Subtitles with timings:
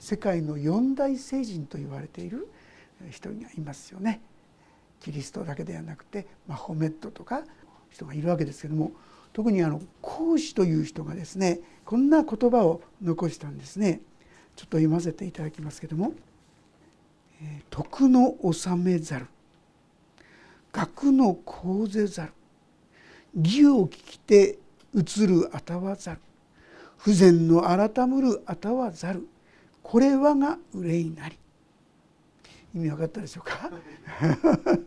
[0.00, 2.48] 世界の四大聖人と言われている
[3.10, 4.20] 人がいますよね。
[4.98, 7.42] キリストだけではなくてマホメットとか
[7.90, 8.92] 人がいるわけですけども
[9.32, 14.00] 特にあの孔子という人がですねこんな言葉を残したんですね
[14.56, 16.12] ちょっと読ませていただきますけども
[17.70, 19.26] 「徳の治めざる
[20.72, 22.32] 学の講ぜざる
[23.34, 24.58] 義を聞きて
[24.94, 26.20] 移るあたわざる
[26.98, 29.26] 不全の改むるあたわざる
[29.90, 31.36] これはが憂いなり」
[32.72, 33.68] 意味分かったでしょうか？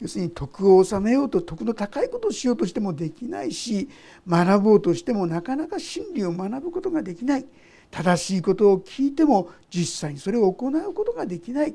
[0.00, 3.90] 要するに徳を治めようと徳の高いことをしようとしてもできないし
[4.26, 7.46] 学ぼうとしてもなかなか真理を学ぶことができない。
[7.90, 11.74] 正しいことを聞いても実際にそれを行うことができない。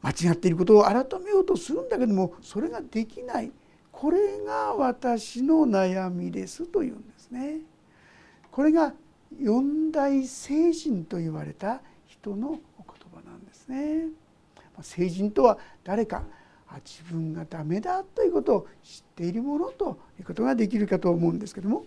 [0.00, 3.52] 間違っていることを改めようとするんだけどもそれができない。
[3.90, 7.60] これが私の悩みですというんですね。
[8.50, 8.94] これが
[9.40, 12.60] 四大聖人と言われた人のお言
[13.12, 14.08] 葉なんですね。
[14.80, 16.24] 聖人とは誰か
[16.84, 21.84] 自分がダメだということを知っているものということができるかと思うんですけども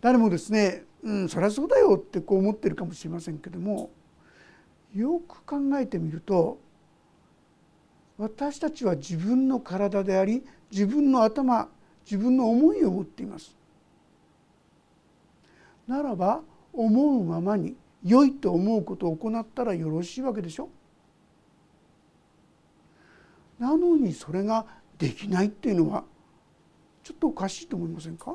[0.00, 3.90] 誰もですねうんそりゃそうだよってこう思ってるかもしれませんけども
[4.94, 6.58] よく考えてみると
[8.18, 11.68] 私たちは自分の体であり自分の頭
[12.04, 13.56] 自分の思いを持っています。
[15.86, 16.40] ならば
[16.72, 20.68] 思うままに良いと思うことを行ったらよろしいわけでしょ。
[23.58, 24.66] なのにそれが
[24.98, 26.04] できないっていうのは
[27.02, 28.34] ちょっとおかしいと思いませんか？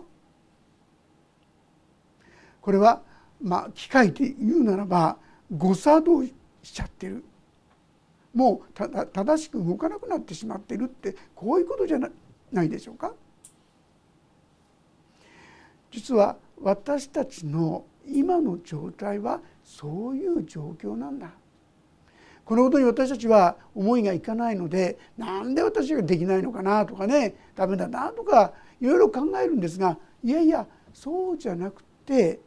[2.61, 3.01] これは
[3.41, 5.17] まあ機械で言うならば
[5.51, 6.33] 誤作動し
[6.63, 7.23] ちゃってる。
[8.33, 8.73] もう
[9.11, 11.99] 正しく動かなくなってしまってるってこういうことじゃ
[12.51, 13.13] ないでしょうか。
[15.91, 21.31] 実は私たちの今の状態はそういう状況なんだ
[22.43, 32.39] このことに私たちは思いがいかないのでなんで私ができないのかなとかねダメだなとかいろいろ考えるんですがいやいやそうじゃなくて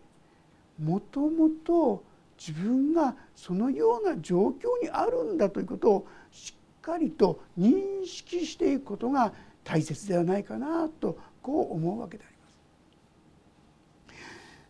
[0.82, 2.02] もともと
[2.36, 9.32] 自分がそのような状況にあるんだということをしっかりと認識していくことが
[9.62, 12.41] 大切ではないかなとこう思うわけであります。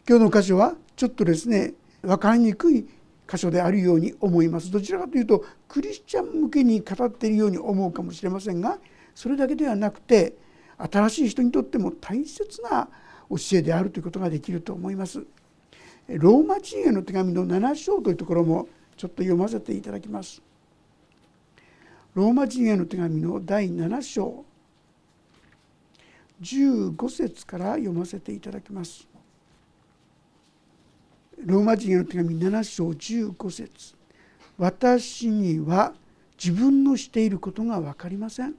[0.09, 2.87] 今日の箇所はちょっとですね分かりにくい
[3.29, 8.79] 箇所であるように思いますどちらかというとクリスチャン向けに語っているように思うかもしれませんが
[9.15, 10.35] それだけではなくて
[10.79, 12.89] 新しい人にとっても大切な
[13.31, 15.25] 教えであるということができると思います。
[16.09, 20.43] ローマ人への手紙の7章というところもちょっと読ませていただきます。
[22.15, 24.45] ローマ人への手紙の第7章
[26.43, 29.12] 15節から読ませていただきます。
[31.45, 33.95] ローマ人への手紙7章15節。
[34.59, 35.93] 私には
[36.43, 38.55] 自分のしていることが分かりません。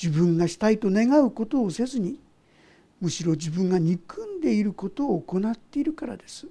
[0.00, 2.18] 自分がしたいと願うことをせずに
[3.00, 6.48] むしろ自分が憎んでいることを行っているからです。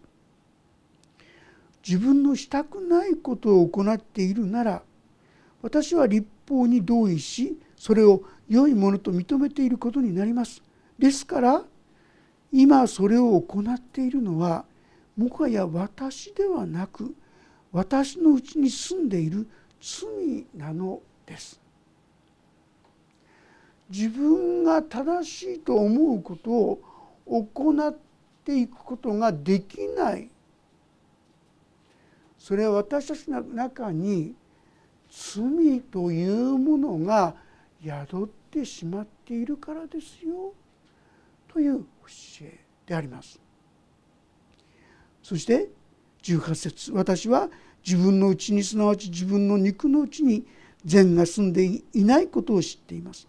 [1.86, 4.82] 自分のしたくないことを行っているなら
[5.62, 10.64] 私は立法に同意しそれを良いものと認めていることになります。
[10.98, 11.64] ですから
[12.52, 14.66] 今それを行っているのは
[15.18, 17.16] もはや私ではなく
[17.72, 19.48] 私のうちに住んでいる
[19.82, 21.60] 罪なのです。
[23.90, 26.80] 自分が正しいと思うことを
[27.26, 27.96] 行っ
[28.44, 30.30] ていくことができない
[32.38, 34.36] それは私たちの中に
[35.10, 37.36] 罪というものが
[37.84, 40.54] 宿ってしまっているからですよ
[41.52, 43.40] という教えであります。
[45.22, 45.70] そして
[46.24, 47.50] 18節私は
[47.86, 50.46] 自分のうちにすなわち自分の肉のうちに
[50.84, 53.28] 善が住んでいないことを知っています。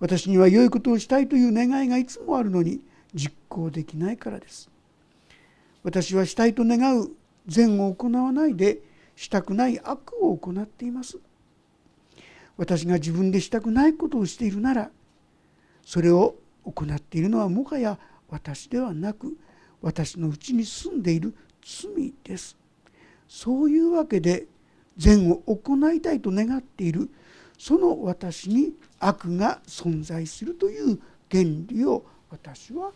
[0.00, 2.80] 私には良いことをしたいという願いがいつもあるのに
[3.14, 4.70] 実行できないからです。
[5.82, 7.10] 私はしたいと願う
[7.46, 8.80] 善を行わないで
[9.16, 11.18] したくない悪を行っています。
[12.56, 14.90] 私が自分でしたくないことをしているなら
[15.84, 16.34] それを
[16.72, 17.98] 行っているのはもはや
[18.28, 19.36] 私ではなく
[19.80, 22.56] 私のうちに住んでいる罪です
[23.28, 24.46] そういうわけで
[24.96, 27.08] 善を行いたいと願っている
[27.58, 30.98] その私に悪が存在するという
[31.30, 32.92] 原理を私は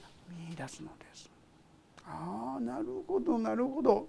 [0.46, 1.30] 見いだすのです。
[2.06, 4.06] ああなるほどなるほど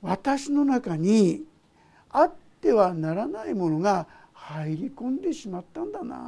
[0.00, 1.44] 私の中に
[2.10, 6.18] あってはならないものが入り込んでしまったんだな。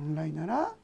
[0.00, 0.74] 本来なら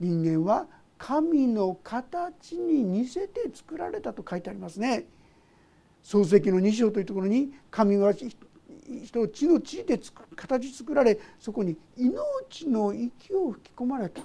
[0.00, 0.66] 人間は
[0.96, 5.04] 神の形に似せて作られたと書いてありますね。
[6.02, 10.00] 創世記の2章というところに神は人を地の地で
[10.34, 14.22] 形作られそこに命の息を吹き込まれた。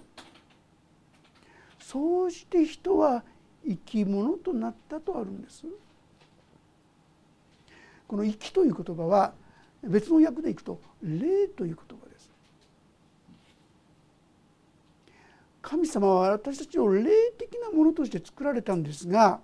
[1.80, 3.24] そうして人は
[3.68, 5.66] 生き物となったとあるんです。
[8.08, 9.34] この「息」という言葉は
[9.84, 12.33] 別の訳でいくと「霊」という言葉です。
[15.74, 17.04] 神様は私たちを霊
[17.36, 19.40] 的なものとして作られたんですが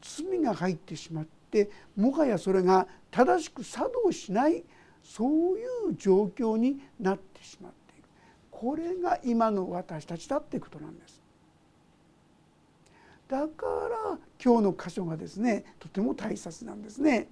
[0.00, 4.64] 罪が入ってしまってもはやそれが正しく作動しない
[5.04, 8.08] そういう状況になってしまっている
[8.50, 11.22] これが今の私たちだっていうことなんです。
[13.28, 17.28] だから今日の箇所がですねとても大切なんですね。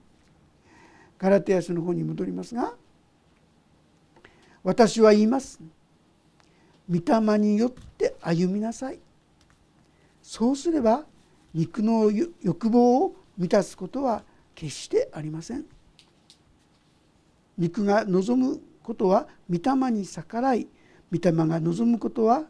[1.19, 2.75] ガラテヤ書の方に戻りますが
[4.63, 5.61] 「私は言います」
[6.91, 8.99] 「御霊によって歩みなさい」
[10.23, 11.07] そうすれば
[11.55, 12.11] 肉の
[12.43, 14.23] 欲望を満たすことは
[14.55, 15.65] 決してありません。
[17.57, 20.69] 肉が望むことは御霊に逆らい
[21.13, 22.45] 御霊が望むことは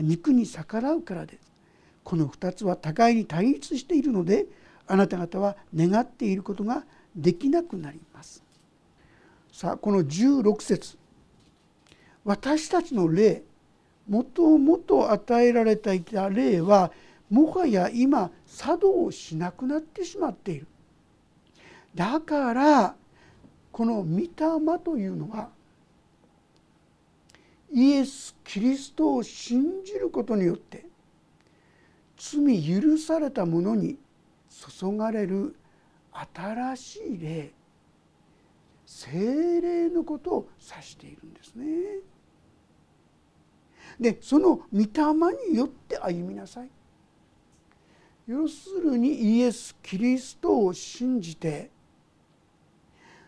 [0.00, 1.52] 肉に逆らうからです。
[2.02, 4.46] この2つは互いに対立しているので
[4.86, 6.84] あなた方は願っていることが
[7.16, 8.42] できなくなります。
[9.52, 10.98] さあこの16節。
[12.24, 13.42] 私たちの霊
[14.08, 16.90] もともと与えられていた霊は
[17.30, 20.66] もはや今作動しなくなってしまっている
[21.94, 22.94] だから
[23.72, 24.28] この御霊
[24.84, 25.48] というのは
[27.72, 30.86] イエス・キリストを信じることによって
[32.16, 33.98] 罪許された者に
[34.48, 35.56] 注がれる
[36.34, 37.52] 新しい霊
[38.86, 41.64] 精霊のことを指しているんですね。
[43.98, 44.86] でその御霊
[45.50, 46.68] によって歩みなさい。
[48.26, 51.70] 要するにイエス・キリストを信じて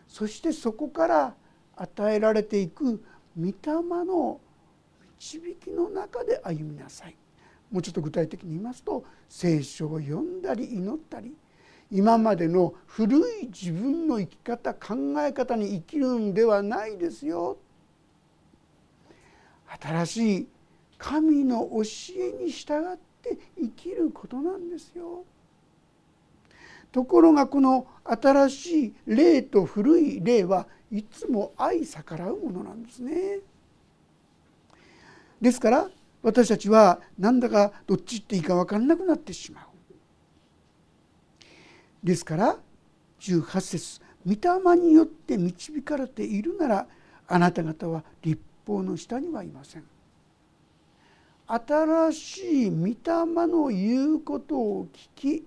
[0.07, 1.35] そしてそこから
[1.75, 3.03] 与えられていく
[3.39, 3.53] 御霊
[4.05, 4.39] の
[5.19, 7.15] 導きの中で歩みなさい
[7.71, 11.33] もうちょっと具体的に言いますと聖書を読んだり祈ったり
[11.91, 17.57] 今までの古い自分の生き方考え方に生きるんではないですよ
[19.79, 20.47] 新しい
[20.97, 21.81] 神の教
[22.17, 25.25] えに従って生きることなんですよ。
[26.91, 33.39] ところがこの新しい霊と古い霊はいつも相逆らうものなんですね。
[35.41, 35.89] ですから
[36.23, 39.65] 私たちはなんだかどっち行っていいか分からなくなってしまう。
[42.03, 42.57] ですから
[43.19, 46.87] 18節御霊によって導かれているなら
[47.27, 49.83] あなた方は立法の下にはいません。
[51.47, 52.95] 新しい御霊
[53.47, 55.45] の言うことを聞き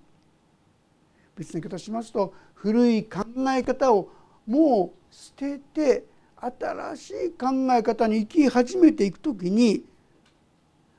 [1.37, 3.25] 別の言い方しますと古い考
[3.57, 4.09] え方を
[4.47, 6.05] もう捨てて
[6.37, 9.85] 新しい考え方に生き始めていく時に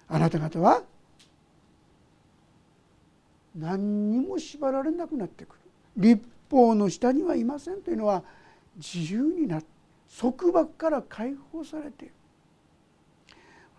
[0.08, 0.84] あなた方は
[3.56, 5.62] 何にも縛られなくなってくる。
[5.98, 8.24] 立法の下にはいませんというのは
[8.78, 9.68] 自由になって
[10.20, 12.14] 束縛から解放されている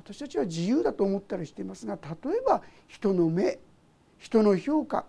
[0.04, 3.60] 私たちは自由だと思ったりしていますが例えば人の目
[4.18, 5.04] 人の評価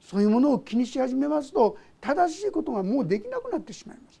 [0.00, 4.20] そういうものを気にし始めますと正しいことがもうできなくなってしまいます。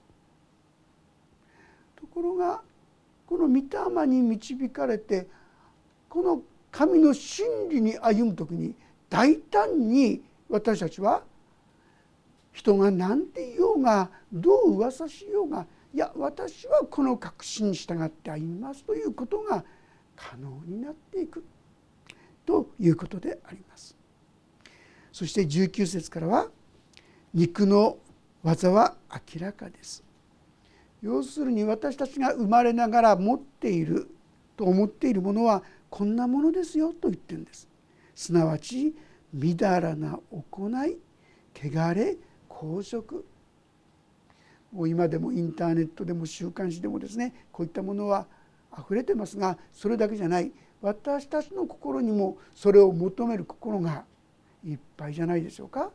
[1.96, 2.62] ところが
[3.26, 5.28] この御霊に導かれて
[6.08, 8.74] この神の真理に歩む時に
[9.08, 11.22] 大胆に私たちは
[12.52, 19.64] 人が何て言おうがどう噂しようがいや私はこの確信に従って歩みますということが
[20.18, 21.44] 可能になっていく
[22.44, 23.96] ということであります。
[25.12, 26.48] そして19節からは
[27.32, 27.98] 肉の
[28.42, 30.02] 技は明らかです。
[31.00, 34.08] 要するに私たちが生まれながら持っている
[34.56, 37.68] と思っているものはこんなものですよと言ってるんです。
[38.14, 38.94] すなわち
[39.32, 40.98] みだらな行い
[41.54, 42.16] 汚れ
[42.48, 43.24] 公職
[44.72, 48.26] もう今でもインターネットでも週刊誌でもですねこういったものは
[48.76, 50.52] 溢れてますがそれだけじゃない。
[50.80, 54.04] 私たちの心にもそれを求める心が
[54.64, 55.90] いっぱいじゃないでしょうか。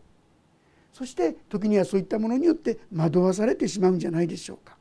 [0.91, 4.77] そして時にはそういったものによって惑わされてしまうんじゃないでしょうか。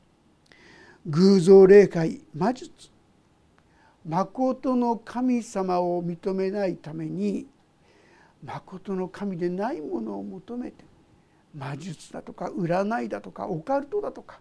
[1.06, 2.90] 偶像霊界魔術。
[4.06, 7.46] 誠の神様を認めないために
[8.44, 10.84] 誠の神でないものを求めて
[11.54, 14.40] 魔術だとか占いだとかオカルトだとか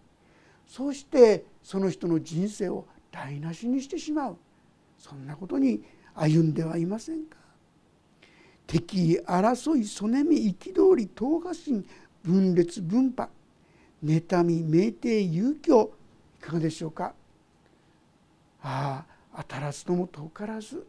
[0.66, 4.38] そうしてその人の人生を台無しにしてしまう。
[4.98, 5.84] そんなことに
[6.16, 7.38] 歩んではいませんか。
[8.68, 11.86] 敵争いそねみ憤り党派心
[12.24, 13.30] 分裂分派
[14.04, 15.92] 妬み酩酊遊興
[16.40, 17.14] いかがでしょうか。
[18.64, 20.86] ああ当たらずとも遠からず。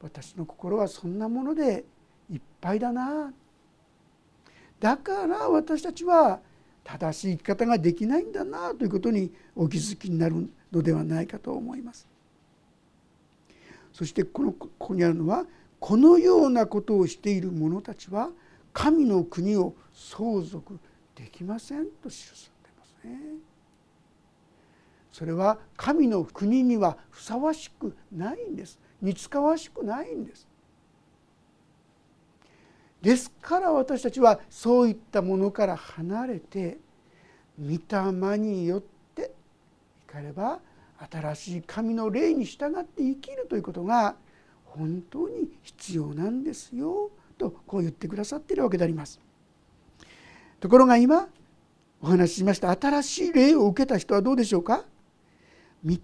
[0.00, 1.84] 私の心はそんなもので
[2.30, 3.32] いっぱいだな。
[4.78, 6.40] だから私たちは
[6.84, 12.06] 正しい生き方ができないんだなということにお気づきになるのではないかと思います。
[13.92, 15.44] そしてこのここにあるのは
[15.80, 18.30] このようなことをしている者たちは
[18.72, 20.78] 神の国を相続
[21.14, 23.48] できませんと記されてますね。
[25.18, 30.46] それは神の国にはふさわしくないんです似つかわしくないんです
[33.02, 36.78] ですから私たちはそういったものから離れて
[37.60, 38.97] 御霊によって
[40.10, 40.60] かれば
[41.10, 44.16] 新しい神の霊に従って生きるということが
[44.64, 49.20] 本当に必要なんですよとこう言ってくださっているわけであります。
[50.60, 51.28] ところが今
[52.00, 54.84] お話ししました新しい霊を受けた人はどうでしょうか？
[55.84, 55.98] 御霊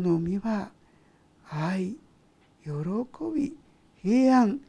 [0.00, 0.70] の実は
[1.48, 1.96] 愛
[2.64, 2.70] 喜
[3.34, 3.54] び
[4.02, 4.60] 平安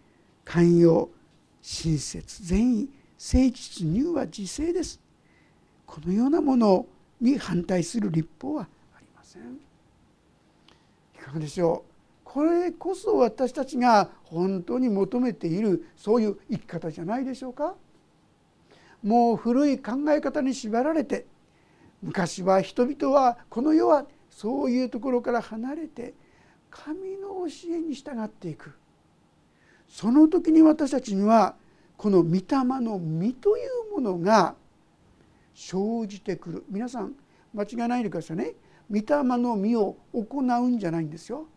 [0.46, 1.10] 寛容
[1.62, 3.54] 親切善意誠実
[3.88, 5.00] 乳は自制です
[5.86, 6.86] このようなもの
[7.20, 8.68] に反対する立法は
[9.32, 9.60] せん。
[11.16, 11.92] いかがでしょう。
[12.24, 17.76] これこそ私たちが本当に求めているそういう生き方じゃないでしょうか。
[19.04, 21.26] もう古い考え方に縛られて
[22.04, 26.14] 昔は人々はこの世はそういうところから離れて
[26.70, 28.74] 神の教えに従っていく。
[29.88, 31.56] その時に私たちには
[31.98, 32.42] この御霊
[32.82, 34.56] の実というものが
[35.54, 36.66] 生じてくる。
[36.70, 37.14] 皆さん
[37.54, 38.56] 間違いないでくださいね。
[38.92, 41.48] 御霊の実を行うんじゃないんですよ。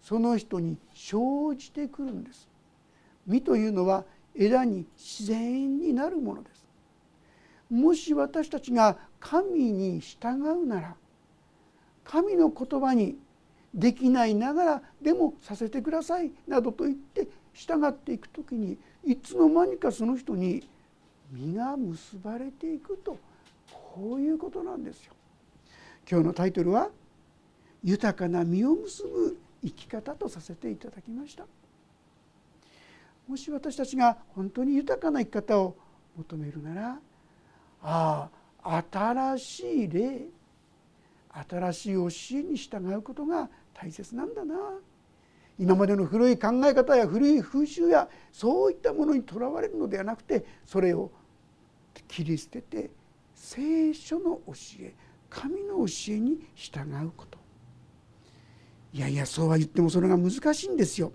[0.00, 2.48] その人に生じてくるんです。
[3.26, 6.64] 実というのは枝に自然になるものです。
[7.68, 10.94] もし私たちが神に従うなら
[12.04, 13.18] 神の言葉に
[13.74, 20.62] できないながらでもさせてくださいなどと言って従っていく時にいつの間にかその人に
[21.32, 23.18] 実が結ばれていくと
[23.72, 25.12] こういうことなんですよ。
[26.08, 26.90] 今日のタイトルは
[27.82, 31.46] 「豊かな実を結ぶ生き方」とさせていただきました。
[33.26, 35.76] もし私たちが本当に豊かな生き方を
[36.16, 37.00] 求めるなら
[37.82, 38.28] あ
[38.62, 40.28] あ新しい霊
[41.48, 42.08] 新しい教
[42.38, 44.54] えに従うことが大切なんだな
[45.58, 51.10] 今までの古い考え方や古い風習やそういったものにとらわれるのではなくてそれを
[52.08, 52.90] 切り捨てて
[53.34, 54.94] 聖書の教え
[55.28, 57.38] 神の教えに従うこと
[58.92, 61.12] いやいやそうは言ってもそれが難しいんですよ。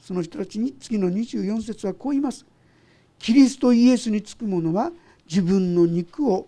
[0.00, 2.46] その人たちに次の24節はこう言います。
[3.18, 4.92] キリストイエスにつく者は
[5.28, 6.46] 自分の肉を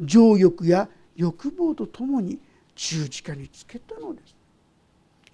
[0.00, 2.40] 情欲や欲望とともに
[2.74, 4.36] 十字架につけたのです。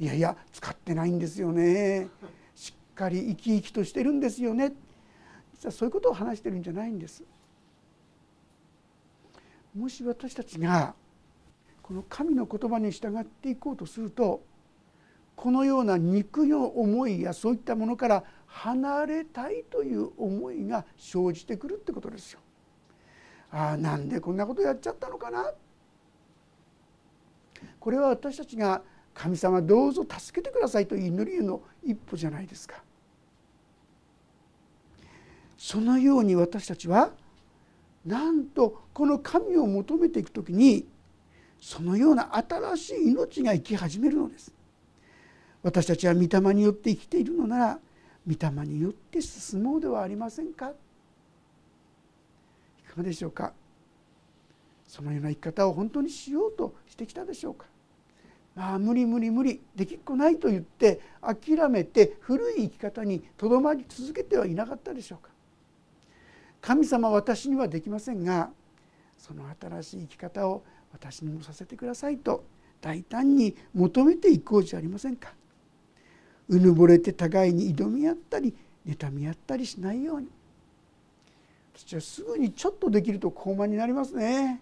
[0.02, 2.08] いやいや使ってないんですよね
[2.56, 4.72] しっかり生き生きとしてるんですよね
[5.54, 7.22] 実はそういうことを話してるんじゃないんです
[9.76, 10.94] もし私たちが
[11.92, 14.42] この神の言葉に従っていこうとすると
[15.36, 22.40] このような肉の思いやそういったものから離れたいという思いが生じてくるってことですよ。
[23.50, 25.52] ああなんでこんなことやっちゃったのかな？
[27.78, 28.80] これは私たちが
[29.12, 32.82] 神様どうぞ助けてくださいと祈りの一歩じゃないですか
[35.58, 37.10] そのように私たちは
[38.06, 40.86] なんとこの神を求めていく時に
[41.62, 44.52] そのような新しい命が生き始めるのです。
[45.62, 47.78] 私たちは御霊によって生きているのなら
[48.26, 50.70] 御霊によって進もうではありませんか？
[50.70, 50.72] い
[52.88, 53.52] かがでしょうか？
[54.88, 57.66] そのような生き方を本当にしようとしてきたでしょうか？
[58.56, 65.30] ああ無理無理無理できっこないと言って諦めて古い生き方にとどまり続けてはいなかったでしょうか？
[66.60, 68.50] 神様私にはできませんが
[69.16, 72.44] その新しい生き方を私にもさせてくださいと
[72.80, 75.32] 大胆に求めていこうじゃありませんか。
[76.48, 78.54] うぬぼれて互いに挑み合ったり
[78.86, 80.28] 妬み合ったりしないように。
[81.74, 84.60] 私はすぐにちょっとできると高慢になりますね。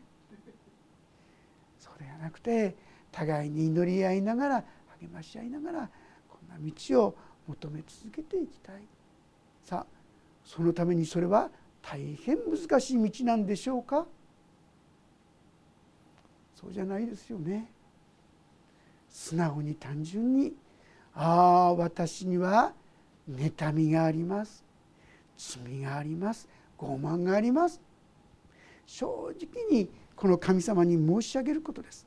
[1.78, 2.76] そうではなくて
[3.10, 4.64] 互いに祈り合いながら
[5.00, 5.90] 励まし合いながら
[6.28, 7.16] こんな道を
[7.49, 8.82] 求め続けていきたい。
[9.64, 9.87] さあ
[10.44, 11.50] そのためにそれは
[11.82, 14.06] 大変難しい道なんでしょうか。
[16.61, 17.71] そうじゃないですよね。
[19.09, 20.52] 素直に単純に
[21.14, 22.75] ああ私には
[23.31, 24.62] 妬みがあります。
[25.38, 26.49] 罪があります。
[26.79, 27.81] 傲慢があります。
[28.87, 32.07] 正直にこの神様に申し上げることです。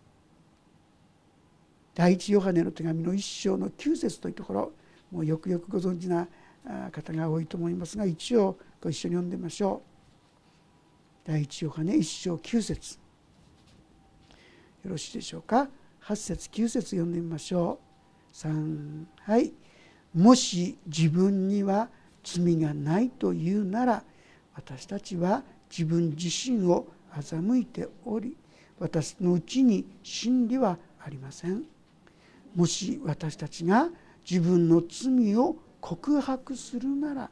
[1.96, 4.72] 第一ヨハネの手紙の一章の9節というところ
[5.12, 6.28] もうよくよくご存知な
[6.92, 9.82] 方が多いと思いますが一応ご一緒に読んでみましょ
[11.26, 11.30] う。
[11.32, 13.03] 第一ヨハネ一章9節。
[14.84, 15.70] よろしいでしょうか
[16.04, 17.80] ？8節9節読んでみましょ
[18.34, 18.36] う。
[18.36, 19.54] 3はい。
[20.13, 21.90] もし自分には
[22.24, 24.04] 罪がないというなら
[24.56, 28.36] 私たちは自分自身を欺いており
[28.80, 31.63] 私のうちに真理はありません。
[32.54, 33.90] もし私たちが
[34.30, 37.30] 自分の罪を告白するなら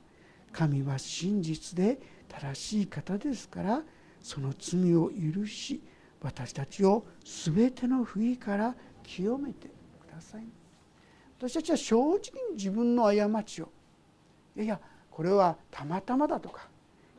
[0.52, 3.82] 神は真実で正しい方ですから
[4.22, 5.82] その罪を許し
[6.22, 10.44] 私たちを全ての不義から清めてください。
[11.38, 12.16] 私たちは正直
[12.50, 13.70] に自分の過ちを
[14.56, 16.68] いやいやこれはたまたまだとか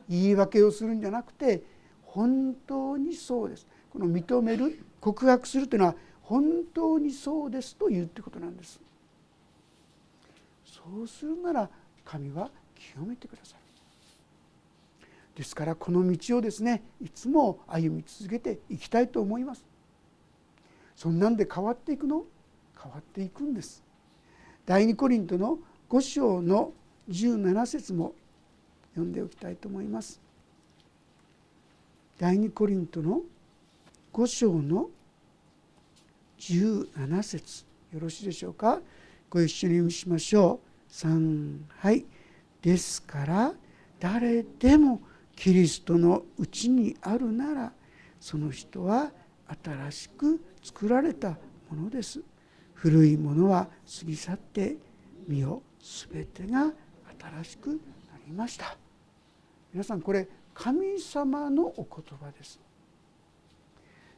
[0.07, 1.61] 言い訳をするんじゃなくて
[2.03, 3.67] 本当にそうです。
[3.91, 8.79] この認める告白するというのは本当にそうですと言うってことなんです。
[10.65, 11.69] そうするなら
[12.05, 13.62] 神は清めてくださる
[15.35, 19.65] ですからこの道をですねいつも歩み続けていきたいと思います。
[20.95, 22.23] そんなんで変わっていくの？
[22.81, 23.83] 変わっていくんです。
[24.65, 25.57] 第二コリントの
[25.89, 26.71] 5章の
[27.09, 28.13] 17節も
[28.91, 30.21] 読んでおきたいと思います。
[32.19, 33.21] 第二コリントの
[34.13, 34.89] 5章の
[36.39, 38.79] 17節よろしいでしょうか？
[39.29, 40.59] ご一緒に読みしましょ
[40.91, 40.93] う。
[40.93, 42.05] 3はい。
[42.61, 43.53] ですから
[43.99, 45.01] 誰でも
[45.35, 47.73] キリストのうちにあるなら
[48.19, 49.11] その人は
[49.63, 51.37] 新しく作られた
[51.69, 52.21] ものです。
[52.73, 53.67] 古いものは
[53.99, 54.77] 過ぎ去って
[55.27, 55.61] 身よ
[56.11, 56.71] 全てが
[57.41, 57.75] 新しくな
[58.25, 58.77] りました。
[59.73, 62.59] 皆さんこれ神様のお言葉です。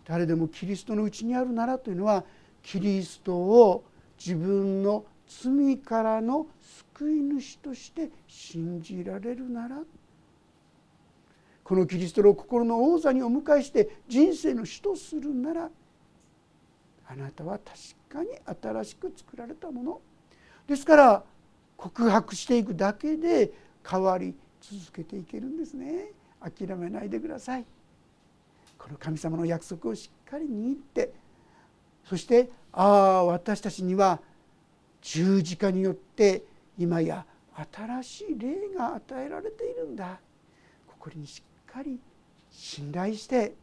[0.04, 2.24] 誰でもキリストのうちにあるならというのは
[2.62, 3.84] キリストを
[4.18, 6.48] 自分の罪からの
[6.94, 9.78] 救い主として信じられるなら。
[11.66, 15.72] このキリストの心の王座にお迎えして人生の主とするなら
[17.08, 18.30] あなたは確かに
[18.62, 20.02] 新しく作られたもの。
[20.68, 21.24] ですから
[21.76, 23.52] 告白していくだけで
[23.84, 26.12] 変わり続けていけるんですね。
[26.40, 27.66] 諦めないでください。
[28.78, 31.14] この神様の約束をしっかり握って
[32.04, 34.20] そしてああ私たちには
[35.02, 36.44] 十字架によって
[36.78, 37.26] 今や
[37.72, 40.20] 新しい霊が与えられているんだ。
[40.88, 42.00] ここにしっかり
[42.50, 43.54] 信頼して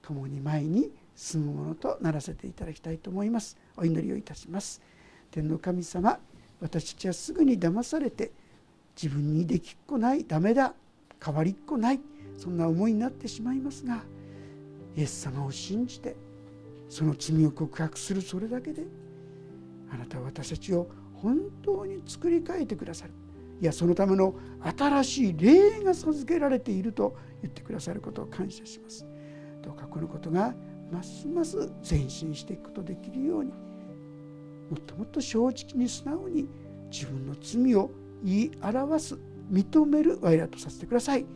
[0.00, 3.58] 共に前に進むものとならせていただきたいと思います。
[3.76, 4.80] お祈りをいたします。
[5.30, 6.18] 天の神様
[6.62, 8.30] 私たちはすぐに騙されて
[9.00, 10.72] 自分にできっこないダメだ
[11.22, 12.00] 変わりっこない
[12.38, 14.02] そんな思いになってしまいますが
[14.96, 16.16] イエス様を信じて
[16.88, 18.84] その罪を告白するそれだけで
[19.92, 20.88] あなたは私たちを
[21.22, 23.12] 本当に作り変えてくださる。
[23.60, 24.34] いやそのための
[24.76, 29.06] 新しい霊が授けられていると言ってくださることを感謝します。
[29.62, 30.54] どうかこのことが
[30.90, 33.50] ますます前進していくことできるように
[34.70, 36.48] もっともっと正直に素直に
[36.90, 37.90] 自分の罪を
[38.22, 39.18] 言い表す
[39.50, 41.26] 認める我らとさせてください。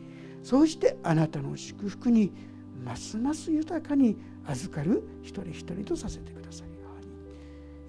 [0.43, 2.33] そうしてあなたの祝福に
[2.85, 6.77] ますます豊かに預かる一人一人とさせてくださるよ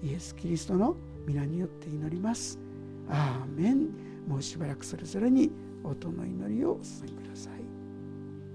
[0.02, 0.12] うに。
[0.12, 2.58] イエス・キリストの皆によって祈ります。
[3.08, 4.03] アーメン。
[4.26, 5.50] もうしばらくそれぞれに
[5.82, 7.63] 音の祈りをお捧げください。